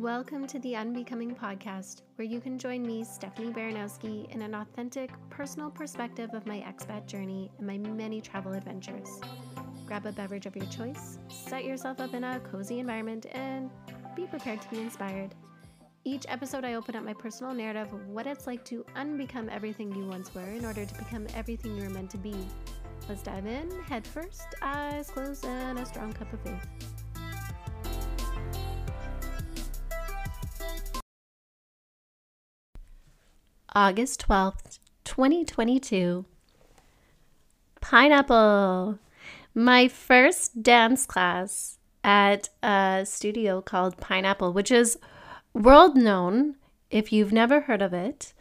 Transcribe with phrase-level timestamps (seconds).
[0.00, 5.12] Welcome to the Unbecoming podcast, where you can join me, Stefanie Baranowski, in an authentic,
[5.30, 9.20] personal perspective of my expat journey and my many travel adventures.
[9.86, 13.70] Grab a beverage of your choice, set yourself up in a cozy environment, and
[14.16, 15.32] be prepared to be inspired.
[16.02, 19.94] Each episode, I open up my personal narrative of what it's like to unbecome everything
[19.94, 22.34] you once were in order to become everything you're meant to be.
[23.08, 26.93] Let's dive in, head first, eyes closed, and a strong cup of faith.
[33.76, 36.24] August 12th, 2022.
[37.80, 39.00] Pineapple.
[39.52, 44.96] My first dance class at a studio called Pineapple, which is
[45.54, 46.54] world known
[46.88, 48.32] if you've never heard of it.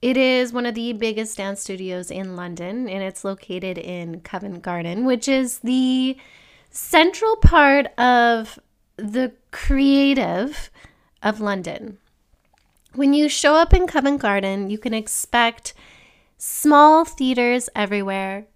[0.00, 4.62] It is one of the biggest dance studios in London and it's located in Covent
[4.62, 6.16] Garden, which is the
[6.70, 8.56] central part of
[8.96, 10.70] the creative
[11.24, 11.98] of London.
[12.94, 15.74] When you show up in Covent Garden, you can expect
[16.38, 18.46] small theaters everywhere.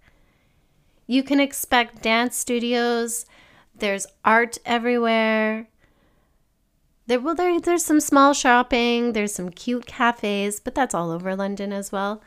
[1.07, 3.25] You can expect dance studios.
[3.77, 5.69] There's art everywhere.
[7.07, 9.13] There, well, there, there's some small shopping.
[9.13, 12.21] There's some cute cafes, but that's all over London as well.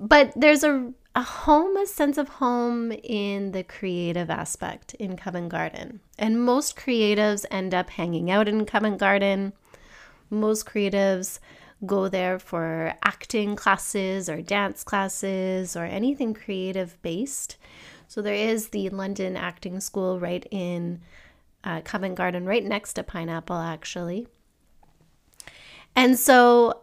[0.00, 5.50] But there's a, a home, a sense of home in the creative aspect in Covent
[5.50, 6.00] Garden.
[6.18, 9.52] And most creatives end up hanging out in Covent Garden
[10.30, 11.38] most creatives
[11.86, 17.56] go there for acting classes or dance classes or anything creative based.
[18.06, 21.00] So there is the London Acting School right in
[21.62, 24.26] uh, Covent Garden, right next to Pineapple, actually.
[25.94, 26.82] And so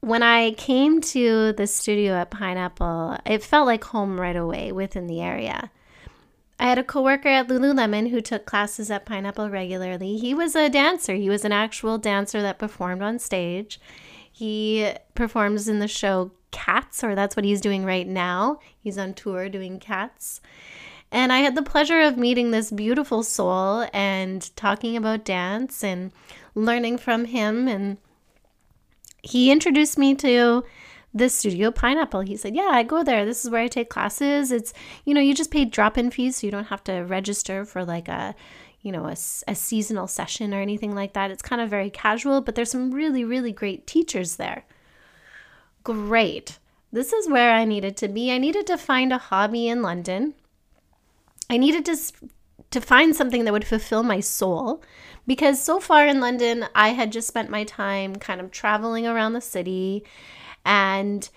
[0.00, 5.06] when I came to the studio at Pineapple, it felt like home right away within
[5.06, 5.70] the area.
[6.58, 10.16] I had a coworker at Lululemon who took classes at Pineapple regularly.
[10.16, 11.14] He was a dancer.
[11.14, 13.80] He was an actual dancer that performed on stage.
[14.30, 18.58] He performs in the show Cats, or that's what he's doing right now.
[18.80, 20.40] He's on tour doing Cats.
[21.10, 26.12] And I had the pleasure of meeting this beautiful soul and talking about dance and
[26.54, 27.68] learning from him.
[27.68, 27.98] And
[29.22, 30.64] he introduced me to
[31.18, 32.20] the studio pineapple.
[32.20, 33.24] He said yeah i go there.
[33.24, 34.50] This is where i take classes.
[34.52, 34.72] It's
[35.04, 38.08] you know you just pay drop-in fees so you don't have to register for like
[38.08, 38.34] a
[38.80, 39.16] you know a,
[39.48, 41.30] a seasonal session or anything like that.
[41.30, 44.64] It's kind of very casual but there's some really really great teachers there.
[45.84, 46.58] Great.
[46.90, 48.32] This is where i needed to be.
[48.32, 50.34] I needed to find a hobby in london.
[51.50, 51.96] I needed to
[52.70, 54.82] to find something that would fulfill my soul
[55.26, 59.32] because so far in london i had just spent my time kind of traveling around
[59.32, 60.04] the city
[60.68, 61.30] and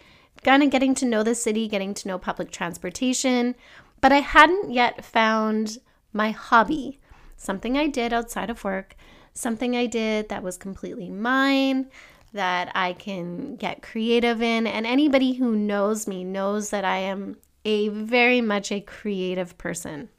[0.44, 3.56] kind of getting to know the city, getting to know public transportation.
[4.02, 5.78] But I hadn't yet found
[6.12, 7.00] my hobby,
[7.38, 8.96] something I did outside of work,
[9.34, 11.90] something I did that was completely mine,
[12.34, 14.68] that I can get creative in.
[14.68, 20.09] And anybody who knows me knows that I am a very much a creative person.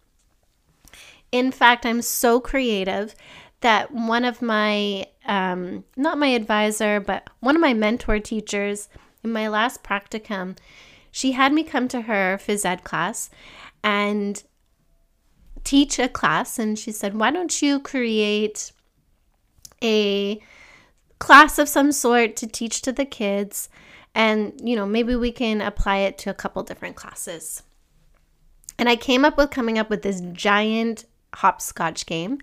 [1.30, 3.14] In fact, I'm so creative
[3.62, 8.88] that one of my, um, not my advisor, but one of my mentor teachers
[9.24, 10.56] in my last practicum,
[11.10, 13.30] she had me come to her phys ed class
[13.82, 14.42] and
[15.64, 16.58] teach a class.
[16.58, 18.72] And she said, Why don't you create
[19.82, 20.40] a
[21.18, 23.68] class of some sort to teach to the kids?
[24.14, 27.62] And, you know, maybe we can apply it to a couple different classes.
[28.78, 32.38] And I came up with coming up with this giant hopscotch game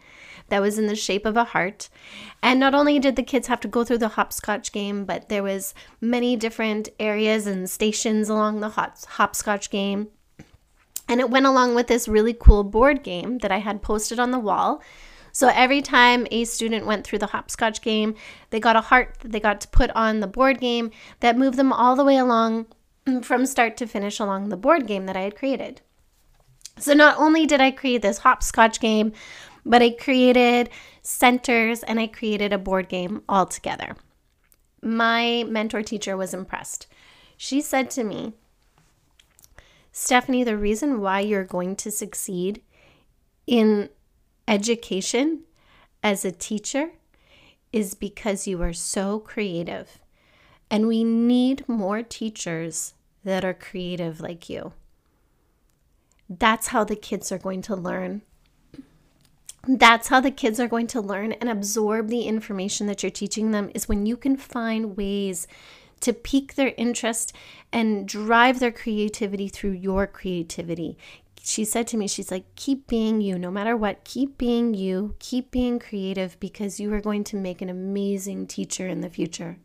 [0.50, 1.90] that was in the shape of a heart.
[2.42, 5.44] And not only did the kids have to go through the hopscotch game, but there
[5.44, 10.08] was many different areas and stations along the hopscotch game.
[11.08, 14.32] And it went along with this really cool board game that I had posted on
[14.32, 14.82] the wall.
[15.32, 18.16] So every time a student went through the hopscotch game,
[18.50, 21.58] they got a heart that they got to put on the board game that moved
[21.58, 22.68] them all the way along
[23.22, 25.82] from start to finish along the board game that I had created.
[26.78, 29.12] So not only did I create this hopscotch game
[29.66, 30.70] but I created
[31.02, 33.96] centers and I created a board game all together.
[34.82, 36.88] My mentor teacher was impressed.
[37.38, 38.34] She said to me,
[39.94, 42.62] Stefanie, the reason why you're going to succeed
[43.48, 43.90] in
[44.48, 45.42] education
[46.04, 46.92] as a teacher
[47.74, 50.00] is because you are so creative.
[50.72, 54.74] And we need more teachers that are creative like you.
[56.30, 58.22] That's how the kids are going to learn
[59.78, 63.52] that's how the kids are going to learn and absorb the information that you're teaching
[63.52, 65.48] them is when you can find ways
[66.00, 67.34] to pique their interest
[67.72, 70.98] and drive their creativity through your creativity.
[71.42, 75.16] she said to me, she's like, keep being you, no matter what, keep being you,
[75.20, 79.58] keep being creative because you are going to make an amazing teacher in the future.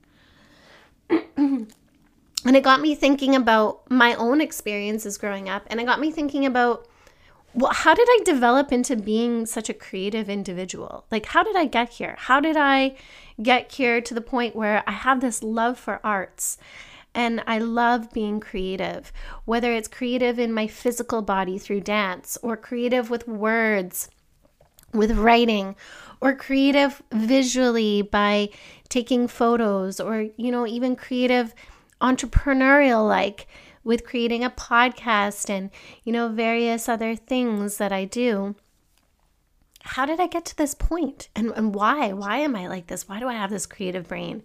[1.36, 1.66] and
[2.44, 6.44] it got me thinking about my own experiences growing up, and it got me thinking
[6.44, 6.86] about
[7.54, 11.06] well, how did I develop into being such a creative individual?
[11.10, 12.16] Like, how did I get here?
[12.18, 12.96] How did I
[13.40, 16.58] get here to the point where I have this love for arts?
[17.14, 19.12] And I love being creative,
[19.44, 24.10] whether it's creative in my physical body through dance, or creative with words,
[24.92, 25.76] with writing,
[26.20, 28.48] or creative visually by
[28.88, 31.54] taking photos, or, you know, even creative
[32.00, 33.46] entrepreneurial like
[33.84, 35.70] with creating a podcast and,
[36.02, 38.56] you know, various other things that I do.
[39.82, 41.28] How did I get to this point?
[41.36, 42.12] And, and why?
[42.12, 43.06] Why am I like this?
[43.06, 44.42] Why do I have this creative brain?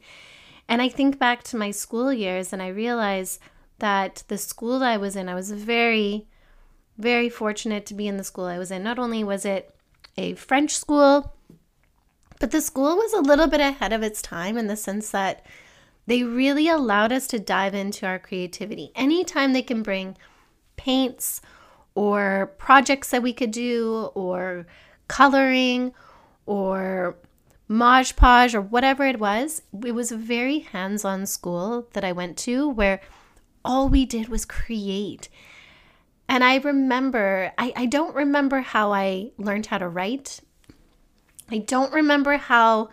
[0.67, 3.39] And I think back to my school years and I realize
[3.79, 6.27] that the school I was in, I was very,
[6.97, 8.83] very fortunate to be in the school I was in.
[8.83, 9.73] Not only was it
[10.17, 11.33] a French school,
[12.39, 15.45] but the school was a little bit ahead of its time in the sense that
[16.09, 18.91] they really allowed us to dive into our creativity.
[18.95, 20.17] Anytime they can bring
[20.75, 21.39] paints
[21.93, 24.65] or projects that we could do or
[25.07, 25.93] coloring
[26.47, 27.15] or
[27.67, 32.11] Mod Podge or whatever it was, it was a very hands on school that I
[32.11, 33.01] went to where
[33.63, 35.29] all we did was create.
[36.27, 40.39] And I remember, I, I don't remember how I learned how to write.
[41.51, 42.89] I don't remember how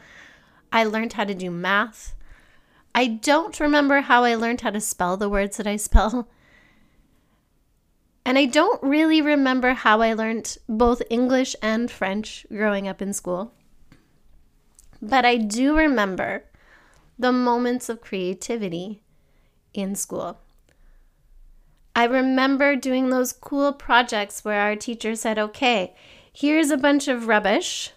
[0.70, 2.12] I learned how to do math.
[2.96, 6.30] I don't remember how I learned how to spell the words that I spell.
[8.24, 13.12] And I don't really remember how I learned both English and French growing up in
[13.12, 13.52] school.
[15.02, 16.44] But I do remember
[17.18, 19.02] the moments of creativity
[19.74, 20.38] in school.
[21.94, 25.94] I remember doing those cool projects where our teacher said, okay,
[26.32, 27.92] here's a bunch of rubbish.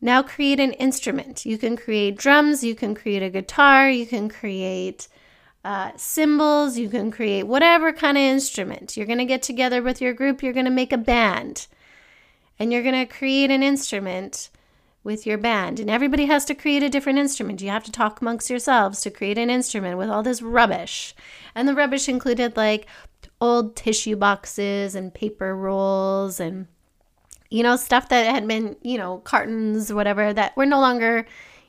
[0.00, 1.44] Now create an instrument.
[1.44, 5.08] You can create drums, you can create a guitar, you can create
[5.64, 8.96] uh, cymbals, you can create whatever kind of instrument.
[8.96, 11.66] You're going to get together with your group, you're going to make a band,
[12.58, 14.50] and you're going to create an instrument
[15.02, 15.80] with your band.
[15.80, 17.60] And everybody has to create a different instrument.
[17.60, 21.14] You have to talk amongst yourselves to create an instrument with all this rubbish.
[21.54, 22.86] And the rubbish included like
[23.40, 26.66] old tissue boxes and paper rolls and
[27.50, 31.26] you know, stuff that had been, you know, cartons, whatever, that were no longer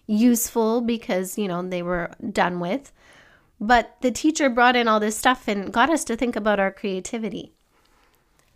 [0.08, 2.92] useful because, you know, they were done with.
[3.62, 6.72] But the teacher brought in all this stuff and got us to think about our
[6.72, 7.54] creativity.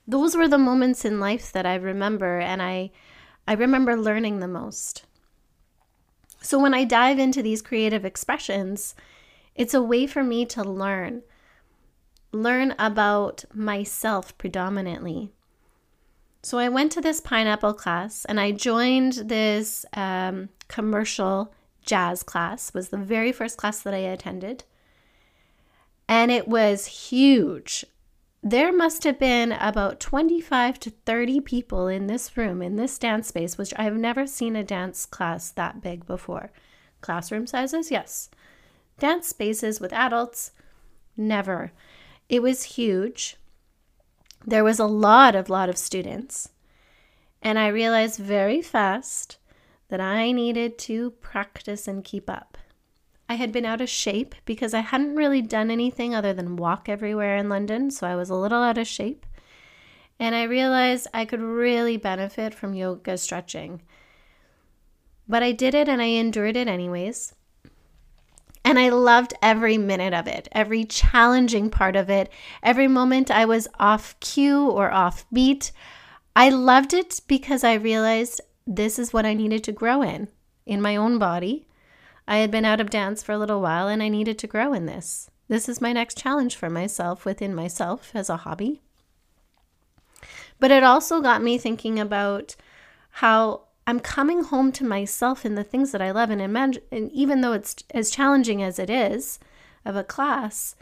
[0.07, 2.91] Those were the moments in life that I remember, and I,
[3.47, 5.05] I remember learning the most.
[6.41, 8.95] So when I dive into these creative expressions,
[9.55, 11.23] it's a way for me to learn,
[12.33, 15.31] learn about myself predominantly,
[16.43, 21.53] so I went to this pineapple class and I joined this um, commercial
[21.85, 22.73] jazz class.
[22.73, 24.65] was the very first class that I attended.
[26.07, 27.85] And it was huge.
[28.41, 33.29] There must have been about 25 to 30 people in this room, in this dance
[33.29, 36.51] space, which I've never seen a dance class that big before.
[36.99, 38.29] Classroom sizes, yes.
[38.99, 40.51] Dance spaces with adults,
[41.15, 41.71] never.
[42.27, 43.37] It was huge.
[44.45, 46.49] There was a lot of lot of students.
[47.41, 49.37] And I realized very fast
[49.89, 52.57] that I needed to practice and keep up.
[53.29, 56.89] I had been out of shape because I hadn't really done anything other than walk
[56.89, 59.25] everywhere in London, so I was a little out of shape.
[60.19, 63.81] And I realized I could really benefit from yoga stretching.
[65.27, 67.33] But I did it and I endured it anyways.
[68.65, 73.45] And I loved every minute of it, every challenging part of it, every moment I
[73.45, 75.71] was off cue or off beat.
[76.35, 80.29] I loved it because I realized this is what I needed to grow in,
[80.65, 81.67] in my own body.
[82.27, 84.73] I had been out of dance for a little while and I needed to grow
[84.73, 85.29] in this.
[85.49, 88.81] This is my next challenge for myself within myself as a hobby.
[90.59, 92.55] But it also got me thinking about
[93.09, 96.29] how I'm coming home to myself and the things that I love.
[96.29, 99.39] And, imagine, and even though it's as challenging as it is
[99.85, 100.75] of a class,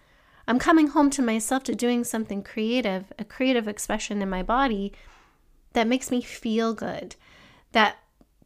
[0.48, 4.94] I'm coming home to myself to doing something creative, a creative expression in my body
[5.74, 7.16] that makes me feel good,
[7.72, 7.98] that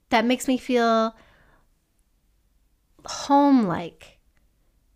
[0.09, 1.15] that makes me feel
[3.05, 4.19] home like.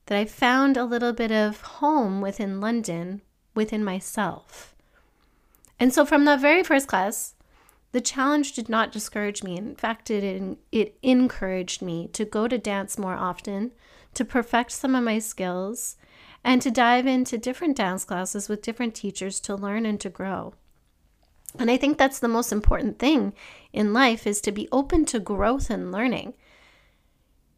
[0.05, 3.21] That I found a little bit of home within London,
[3.53, 4.75] within myself.
[5.79, 7.35] And so from the very first class,
[7.91, 9.57] the challenge did not discourage me.
[9.57, 13.71] In fact, it, it encouraged me to go to dance more often,
[14.13, 15.97] to perfect some of my skills,
[16.43, 20.53] and to dive into different dance classes with different teachers to learn and to grow.
[21.57, 23.33] And I think that's the most important thing
[23.73, 26.35] in life is to be open to growth and learning.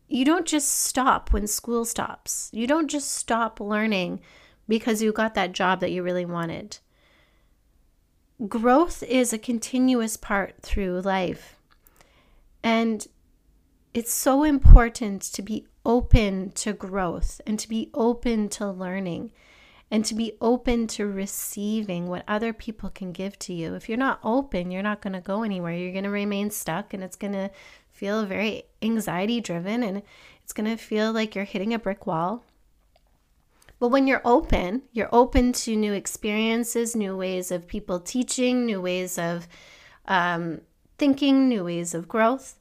[0.08, 2.50] You don't just stop when school stops.
[2.54, 4.22] You don't just stop learning
[4.68, 6.78] because you got that job that you really wanted.
[8.48, 11.58] Growth is a continuous part through life.
[12.64, 13.06] And
[13.94, 19.32] it's so important to be open to growth and to be open to learning
[19.92, 23.76] and to be open to receiving what other people can give to you.
[23.76, 25.74] If you're not open, you're not going to go anywhere.
[25.74, 27.52] You're going to remain stuck and it's going to
[27.92, 30.02] feel very anxiety driven and
[30.44, 32.44] it's going to feel like you're hitting a brick wall.
[33.82, 38.80] But when you're open, you're open to new experiences, new ways of people teaching, new
[38.80, 39.48] ways of
[40.06, 40.62] um,
[41.00, 42.60] thinking, new ways of growth.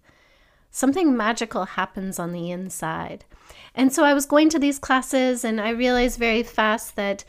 [0.70, 3.26] Something magical happens on the inside.
[3.74, 7.26] And so I was going to these classes and I realized very fast that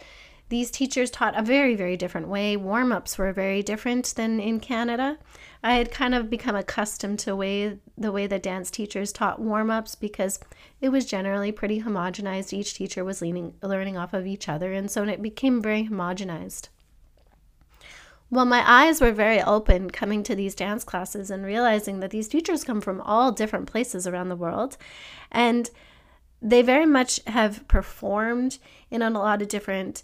[0.47, 2.55] these teachers taught a very, very different way.
[2.55, 5.17] Warm ups were very different than in Canada.
[5.63, 9.69] I had kind of become accustomed to way the way the dance teachers taught warm
[9.69, 10.39] ups because
[10.79, 12.51] it was generally pretty homogenized.
[12.51, 16.69] Each teacher was leaning, learning off of each other, and so it became very homogenized.
[18.31, 22.29] Well, my eyes were very open coming to these dance classes and realizing that these
[22.29, 24.77] teachers come from all different places around the world.
[25.31, 25.69] And
[26.41, 28.57] they very much have performed
[28.89, 30.01] in a lot of different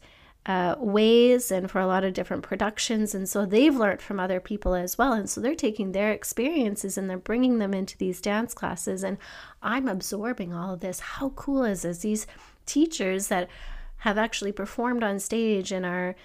[0.48, 3.14] uh, ways and for a lot of different productions.
[3.14, 5.12] And so they've learned from other people as well.
[5.12, 9.04] And so they're taking their experiences and they're bringing them into these dance classes.
[9.04, 9.18] And
[9.62, 11.02] I'm absorbing all of this.
[11.02, 12.00] How cool is this?
[12.00, 12.28] These
[12.66, 13.50] teachers that
[13.98, 16.16] have actually performed on stage and are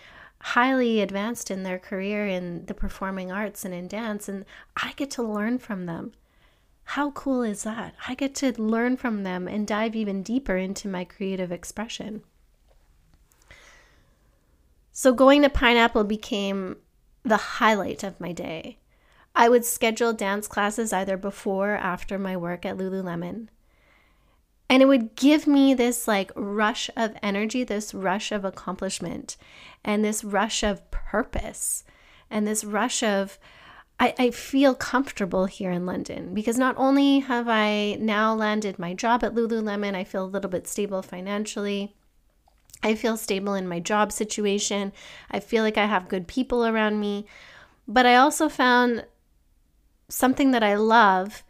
[0.41, 4.29] highly advanced in their career in the performing arts and in dance.
[4.29, 4.45] And
[4.77, 6.13] I get to learn from them.
[6.85, 7.95] How cool is that?
[8.07, 12.23] I get to learn from them and dive even deeper into my creative expression.
[14.93, 16.77] So, going to Pineapple became
[17.23, 18.79] the highlight of my day.
[19.35, 23.49] I would schedule dance classes either before or after my work at Lululemon.
[24.69, 29.37] And it would give me this like rush of energy, this rush of accomplishment,
[29.85, 31.85] and this rush of purpose,
[32.31, 33.39] and this rush of
[34.01, 38.95] I, I feel comfortable here in London because not only have I now landed my
[38.95, 41.95] job at Lululemon, I feel a little bit stable financially.
[42.83, 44.93] I feel stable in my job situation.
[45.31, 47.27] I feel like I have good people around me.
[47.87, 49.07] But I also found
[50.09, 51.45] something that I love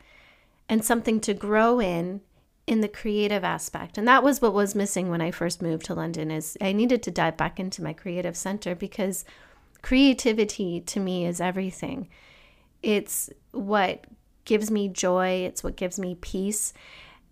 [0.68, 2.20] and something to grow in
[2.66, 3.98] in the creative aspect.
[3.98, 7.02] And that was what was missing when I first moved to London is I needed
[7.02, 9.24] to dive back into my creative center because
[9.82, 12.08] creativity to me is everything.
[12.82, 14.04] It's what
[14.44, 16.72] gives me joy, it's what gives me peace.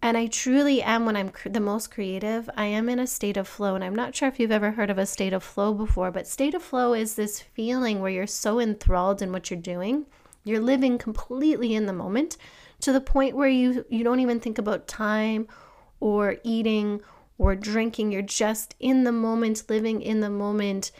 [0.02, 3.37] And I truly am, when I'm cr- the most creative, I am in a state
[3.37, 3.75] of flow.
[3.75, 6.26] And I'm not sure if you've ever heard of a state of flow before, but
[6.26, 10.07] state of flow is this feeling where you're so enthralled in what you're doing.
[10.42, 12.38] You're living completely in the moment
[12.80, 15.47] to the point where you, you don't even think about time
[16.00, 17.02] or eating
[17.37, 18.11] or drinking.
[18.11, 20.92] You're just in the moment, living in the moment,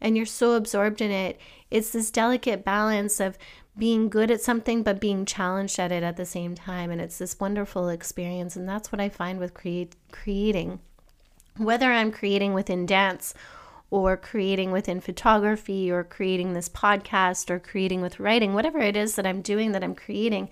[0.00, 1.38] and you're so absorbed in it.
[1.70, 3.36] It's this delicate balance of
[3.78, 6.90] being good at something but being challenged at it at the same time.
[6.90, 8.56] And it's this wonderful experience.
[8.56, 10.80] And that's what i find with create creating.
[11.56, 13.34] Whether i'm creating within dance
[13.90, 19.14] or creating within photography or creating this podcast or creating with writing whatever it is
[19.14, 20.50] that i'm doing that i'm creating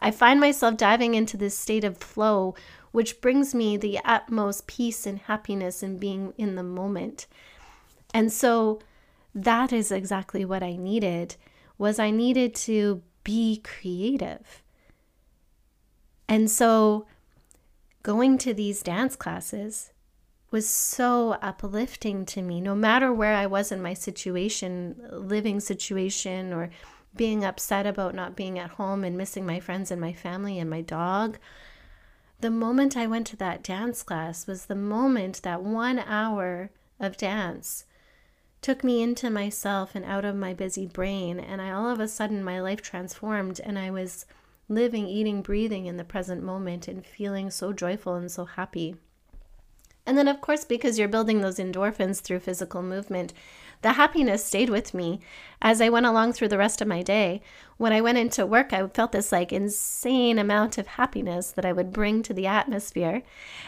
[0.00, 2.54] i find myself diving into this state of flow
[2.92, 7.26] which brings me the utmost peace and happiness in being in the moment.
[8.14, 8.80] And so
[9.34, 11.36] that is exactly what i needed
[11.78, 14.62] was I needed to be creative.
[16.28, 17.06] And so
[18.02, 19.92] going to these dance classes
[20.50, 26.52] was so uplifting to me, no matter where I was in my situation, living situation,
[26.52, 26.70] or
[27.14, 30.70] being upset about not being at home and missing my friends and my family and
[30.70, 31.38] my dog.
[32.40, 36.70] The moment I went to that dance class was the moment that one hour
[37.00, 37.84] of dance
[38.60, 41.38] took me into myself and out of my busy brain.
[41.38, 44.26] And I all of a sudden, my life transformed, and I was
[44.68, 48.96] living, eating, breathing in the present moment and feeling so joyful and so happy.
[50.04, 53.34] And then, of course, because you're building those endorphins through physical movement,
[53.82, 55.20] the happiness stayed with me
[55.62, 57.42] as I went along through the rest of my day.
[57.76, 61.72] When I went into work, I felt this like insane amount of happiness that I
[61.72, 63.22] would bring to the atmosphere.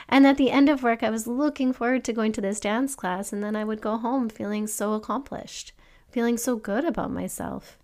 [0.09, 2.95] And at the end of work, I was looking forward to going to this dance
[2.95, 5.73] class, and then I would go home feeling so accomplished,
[6.09, 7.79] feeling so good about myself.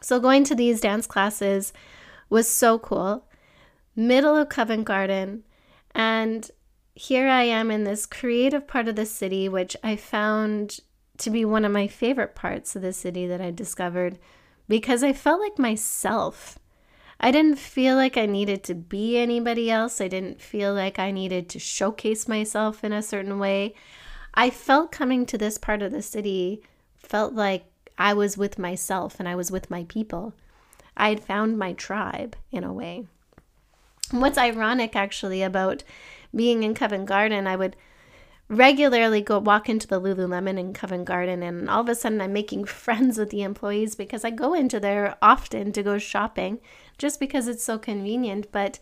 [0.00, 1.72] So, going to these dance classes
[2.30, 3.26] was so cool.
[3.94, 5.42] Middle of Covent Garden,
[5.94, 6.50] and
[6.94, 10.80] here I am in this creative part of the city, which I found
[11.18, 14.18] to be one of my favorite parts of the city that I discovered
[14.68, 16.58] because I felt like myself.
[17.18, 20.00] I didn't feel like I needed to be anybody else.
[20.00, 23.74] I didn't feel like I needed to showcase myself in a certain way.
[24.32, 26.62] I felt coming to this part of the city
[26.96, 27.64] felt like
[27.98, 30.32] I was with myself and I was with my people.
[30.96, 33.06] I had found my tribe in a way.
[34.10, 35.84] What's ironic actually about
[36.34, 37.76] being in Covent Garden, I would
[38.48, 42.32] regularly go walk into the Lululemon in Covent Garden, and all of a sudden I'm
[42.32, 46.60] making friends with the employees because I go into there often to go shopping
[46.98, 48.50] just because it's so convenient.
[48.52, 48.78] But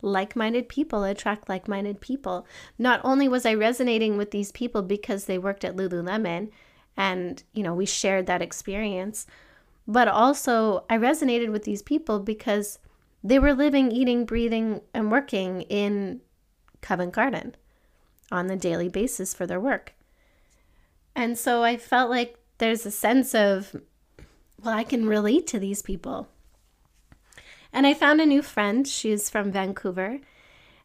[0.00, 2.46] like minded people attract like minded people.
[2.78, 6.50] Not only was I resonating with these people because they worked at Lululemon
[6.96, 9.26] and, you know, we shared that experience,
[9.86, 12.78] but also I resonated with these people because
[13.24, 16.20] they were living, eating, breathing, and working in
[16.80, 17.54] Covent Garden
[18.30, 19.94] on the daily basis for their work.
[21.14, 23.74] And so I felt like there's a sense of,
[24.62, 26.28] well, I can relate to these people.
[27.72, 28.86] And I found a new friend.
[28.86, 30.20] She's from Vancouver,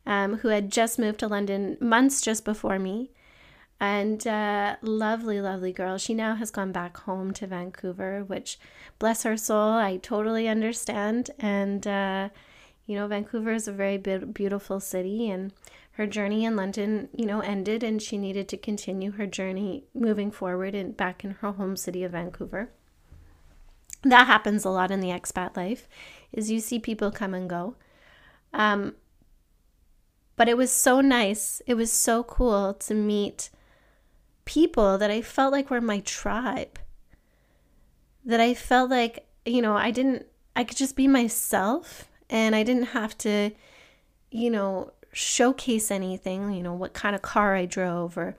[0.06, 3.12] um, who had just moved to London months just before me.
[3.80, 5.98] And uh, lovely, lovely girl.
[5.98, 8.58] She now has gone back home to Vancouver, which,
[8.98, 11.32] bless her soul, I totally understand.
[11.40, 12.30] And, uh,
[12.86, 15.52] you know, Vancouver is a very beautiful city, and
[15.94, 20.32] her journey in London, you know, ended and she needed to continue her journey moving
[20.32, 22.72] forward and back in her home city of Vancouver.
[24.02, 25.88] That happens a lot in the expat life
[26.32, 27.76] is you see people come and go.
[28.54, 28.96] Um,
[30.36, 31.62] but it was so nice.
[31.68, 33.50] It was so cool to meet
[34.46, 36.80] people that I felt like were my tribe.
[38.26, 42.64] That I felt like, you know, I didn't I could just be myself and I
[42.64, 43.52] didn't have to,
[44.32, 48.36] you know, showcase anything, you know, what kind of car I drove or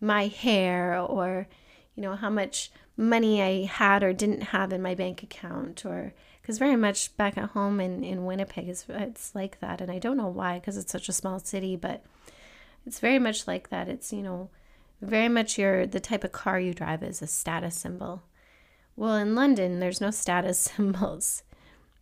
[0.00, 1.48] my hair or,
[1.94, 6.12] you know, how much money I had or didn't have in my bank account or
[6.40, 9.80] because very much back at home in, in Winnipeg is it's like that.
[9.80, 12.04] And I don't know why because it's such a small city but
[12.86, 13.88] it's very much like that.
[13.88, 14.50] It's you know
[15.00, 18.22] very much your the type of car you drive is a status symbol.
[18.96, 21.42] Well in London there's no status symbols.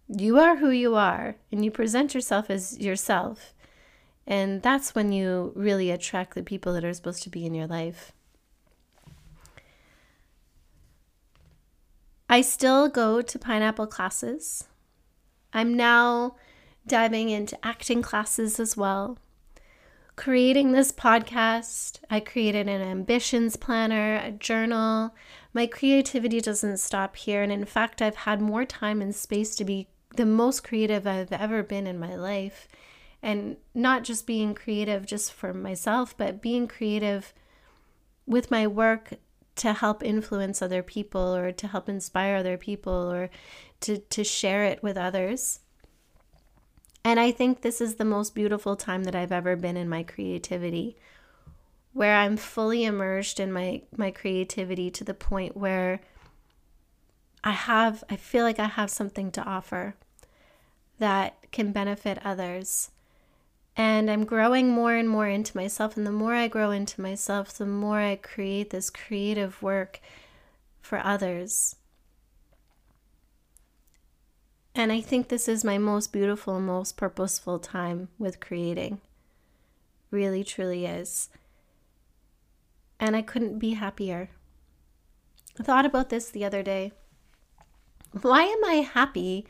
[0.09, 3.55] You are who you are and you present yourself as yourself
[4.29, 7.67] and that's when you really attract the people that are supposed to be in your
[7.67, 8.13] life.
[12.29, 14.65] I still go to pineapple classes.
[15.55, 16.37] I'm now
[16.87, 19.17] diving into acting classes as well.
[20.15, 25.15] Creating this podcast, I created an ambitions planner, a journal.
[25.55, 27.43] My creativity doesn't stop here.
[27.43, 31.33] And in fact, I've had more time and space to be the most creative I've
[31.33, 32.69] ever been in my life
[33.23, 37.35] and not just being creative just for myself, but being creative
[38.27, 39.15] with my work
[39.57, 43.29] to help influence other people or to help inspire other people or
[43.81, 45.61] to, to share it with others.
[47.05, 50.03] And I think this is the most beautiful time that I've ever been in my
[50.03, 50.97] creativity,
[51.93, 56.01] where I'm fully immersed in my, my creativity to the point where
[57.43, 59.95] I have, I feel like I have something to offer
[60.99, 62.91] that can benefit others.
[63.79, 65.97] And I'm growing more and more into myself.
[65.97, 70.01] And the more I grow into myself, the more I create this creative work
[70.83, 71.77] for others.
[74.75, 79.01] And I think this is my most beautiful, most purposeful time with creating.
[80.11, 81.29] Really, truly is.
[82.99, 84.31] And I couldn't be happier.
[85.59, 86.91] I thought about this the other day.
[88.23, 89.47] Why am I happy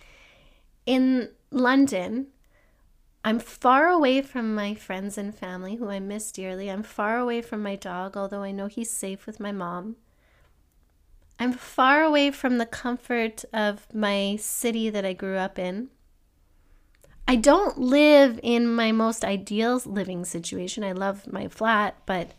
[0.84, 2.26] in London
[3.24, 6.70] I'm far away from my friends and family who I miss dearly.
[6.70, 9.96] I'm far away from my dog, although I know he's safe with my mom.
[11.38, 15.88] I'm far away from the comfort of my city that I grew up in.
[17.26, 20.82] I don't live in my most ideal living situation.
[20.82, 22.30] I love my flat, but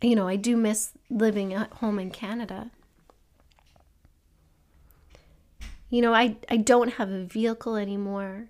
[0.00, 2.70] you know, I do miss living at home in Canada.
[5.90, 8.48] You know, I, I don't have a vehicle anymore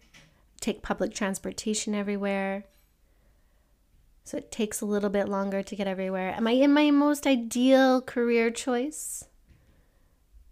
[0.66, 2.64] take public transportation everywhere.
[4.24, 6.34] So it takes a little bit longer to get everywhere.
[6.36, 9.24] Am I in my most ideal career choice?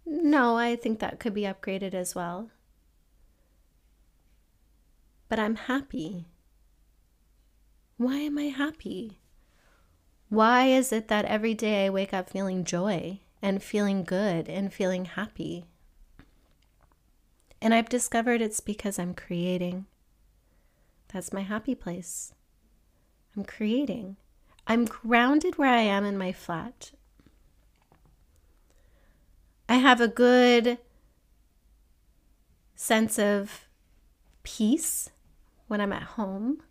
[0.05, 2.49] No, I think that could be upgraded as well.
[5.27, 6.27] But I'm happy.
[7.97, 9.19] Why am I happy?
[10.29, 14.73] Why is it that every day I wake up feeling joy and feeling good and
[14.73, 15.65] feeling happy?
[17.61, 19.87] And I've discovered it's because I'm creating.
[21.13, 22.33] That's my happy place.
[23.35, 24.17] I'm creating.
[24.67, 26.91] I'm grounded where I am in my flat.
[29.67, 30.77] I have a good
[32.75, 33.65] sense of
[34.43, 35.09] peace
[35.67, 36.61] when I'm at home.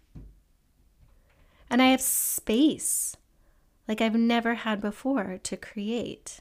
[1.71, 3.17] And I have space
[3.89, 6.41] like I've never had before to create.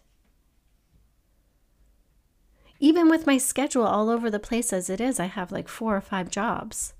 [2.79, 5.95] Even with my schedule all over the place as it is, I have like four
[5.95, 6.93] or five jobs.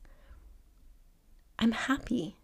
[1.60, 2.38] I'm happy.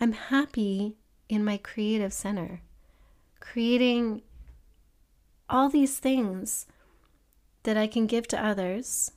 [0.00, 0.96] I'm happy
[1.28, 2.60] in my creative center,
[3.40, 4.22] creating
[5.48, 6.66] all these things
[7.62, 9.12] that I can give to others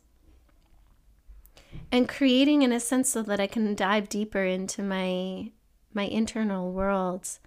[1.91, 5.52] and creating in a sense so that I can dive deeper into my
[5.93, 7.39] my internal worlds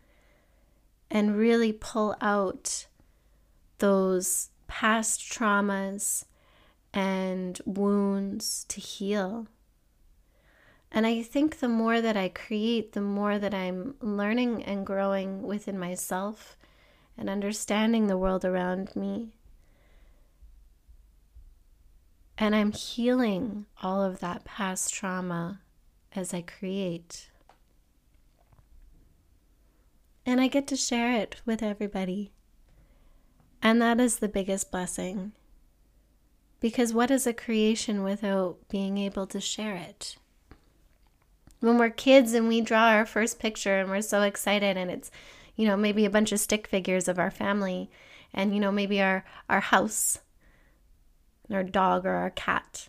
[1.10, 2.86] and really pull out
[3.78, 6.24] those past traumas
[6.92, 9.46] and wounds to heal.
[10.92, 15.42] And I think the more that I create, the more that I'm learning and growing
[15.42, 16.56] within myself
[17.16, 19.34] and understanding the world around me.
[22.36, 25.60] And I'm healing all of that past trauma
[26.16, 27.30] as I create.
[30.26, 32.32] And I get to share it with everybody.
[33.62, 35.32] And that is the biggest blessing.
[36.60, 40.16] Because what is a creation without being able to share it?
[41.60, 45.10] When we're kids and we draw our first picture and we're so excited and it's,
[45.56, 47.90] you know, maybe a bunch of stick figures of our family
[48.32, 50.18] and, you know, maybe our, our house,
[51.48, 52.88] and our dog or our cat.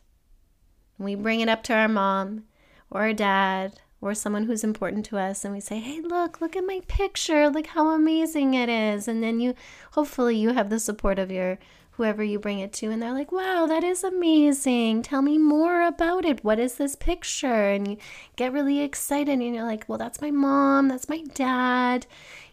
[0.98, 2.44] And we bring it up to our mom
[2.90, 6.56] or our dad or someone who's important to us and we say, "Hey, look, look
[6.56, 7.50] at my picture.
[7.50, 9.56] Look how amazing it is." And then you
[9.92, 11.60] hopefully you have the support of your
[12.02, 15.04] whoever you bring it to and they're like, "Wow, that is amazing.
[15.04, 16.44] Tell me more about it.
[16.44, 17.98] What is this picture?" And you
[18.36, 22.08] get really excited and you're like, "Well, that's my mom, that's my dad."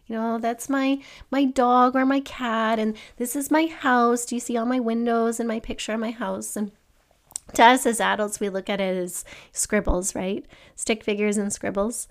[0.06, 4.26] You know, that's my my dog or my cat and this is my house.
[4.26, 6.54] Do you see all my windows and my picture of my house?
[6.54, 6.72] And
[7.54, 10.44] to us as adults, we look at it as scribbles, right?
[10.76, 12.06] Stick figures and scribbles.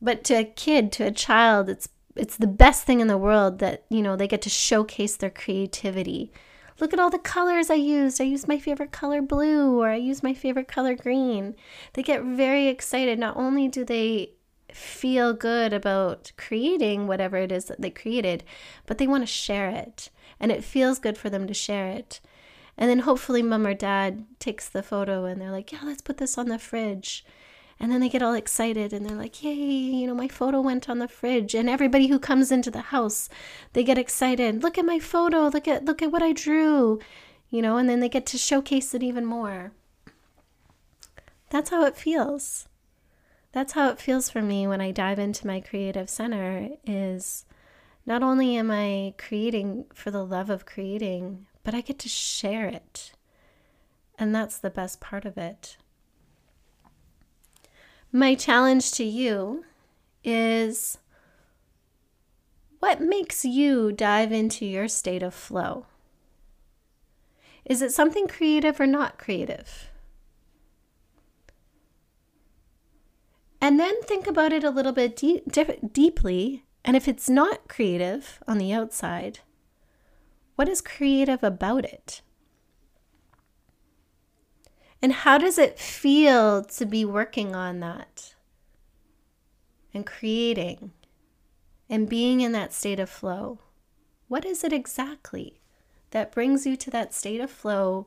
[0.00, 3.58] But to a kid, to a child, it's it's the best thing in the world
[3.60, 6.32] that, you know, they get to showcase their creativity.
[6.78, 8.20] Look at all the colors I used.
[8.20, 11.54] I used my favorite color blue or I used my favorite color green.
[11.94, 13.18] They get very excited.
[13.18, 14.32] Not only do they
[14.72, 18.44] feel good about creating whatever it is that they created,
[18.84, 20.10] but they want to share it.
[20.38, 22.20] And it feels good for them to share it.
[22.76, 26.18] And then hopefully mom or dad takes the photo and they're like, yeah, let's put
[26.18, 27.24] this on the fridge.
[27.78, 30.88] And then they get all excited and they're like, yay, you know, my photo went
[30.88, 31.54] on the fridge.
[31.54, 33.28] And everybody who comes into the house,
[33.74, 34.62] they get excited.
[34.62, 35.48] Look at my photo.
[35.48, 37.00] Look at look at what I drew.
[37.50, 39.72] You know, and then they get to showcase it even more.
[41.50, 42.68] That's how it feels.
[43.52, 47.44] That's how it feels for me when I dive into my creative center is
[48.04, 52.66] not only am I creating for the love of creating, but I get to share
[52.66, 53.12] it.
[54.18, 55.76] And that's the best part of it.
[58.16, 59.66] My challenge to you
[60.24, 60.96] is
[62.78, 65.84] what makes you dive into your state of flow?
[67.66, 69.90] Is it something creative or not creative?
[73.60, 75.52] And then think about it a little bit deep,
[75.92, 76.64] deeply.
[76.86, 79.40] And if it's not creative on the outside,
[80.54, 82.22] what is creative about it?
[85.02, 88.34] And how does it feel to be working on that
[89.92, 90.92] and creating
[91.88, 93.60] and being in that state of flow?
[94.28, 95.60] What is it exactly
[96.10, 98.06] that brings you to that state of flow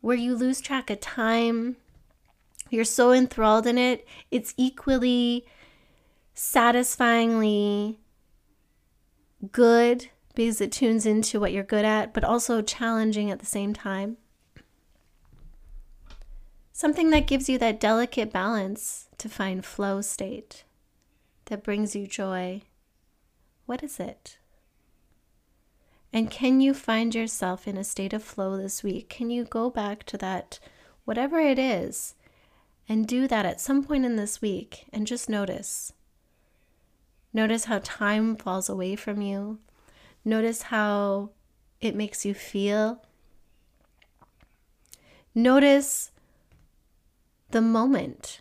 [0.00, 1.76] where you lose track of time?
[2.70, 5.44] You're so enthralled in it, it's equally
[6.34, 7.98] satisfyingly
[9.50, 13.74] good because it tunes into what you're good at, but also challenging at the same
[13.74, 14.16] time.
[16.72, 20.64] Something that gives you that delicate balance to find flow state
[21.46, 22.62] that brings you joy.
[23.66, 24.38] What is it?
[26.12, 29.08] And can you find yourself in a state of flow this week?
[29.08, 30.58] Can you go back to that,
[31.04, 32.14] whatever it is,
[32.88, 35.92] and do that at some point in this week and just notice?
[37.32, 39.58] Notice how time falls away from you.
[40.24, 41.30] Notice how
[41.80, 43.02] it makes you feel.
[45.34, 46.11] Notice
[47.52, 48.40] the moment.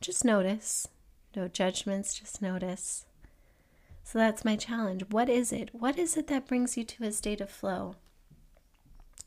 [0.00, 0.86] Just notice.
[1.34, 3.06] No judgments, just notice.
[4.02, 5.04] So that's my challenge.
[5.10, 5.70] What is it?
[5.72, 7.96] What is it that brings you to a state of flow?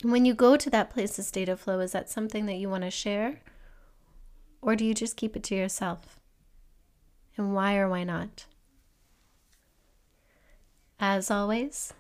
[0.02, 2.56] And when you go to that place of state of flow, is that something that
[2.56, 3.40] you want to share?
[4.62, 6.20] Or do you just keep it to yourself?
[7.38, 8.46] And why or why not?
[11.00, 11.94] As always,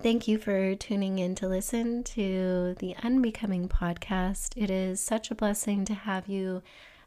[0.00, 4.52] thank you for tuning in to listen to the Unbecoming podcast.
[4.56, 6.62] It is such a blessing to have you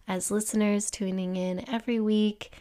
[0.08, 2.54] as listeners tuning in every week.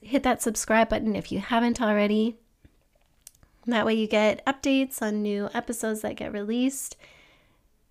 [0.00, 2.36] Hit that subscribe button if you haven't already.
[3.66, 6.96] That way, you get updates on new episodes that get released.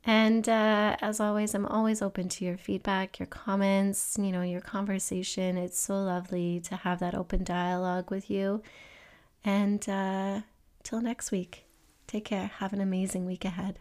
[0.05, 4.61] And uh, as always, I'm always open to your feedback, your comments, you know, your
[4.61, 5.57] conversation.
[5.57, 8.61] It's so lovely to have that open dialogue with you.
[9.43, 10.41] And uh,
[10.85, 11.65] till next week,
[12.07, 12.51] take care.
[12.59, 13.79] Have an amazing week ahead.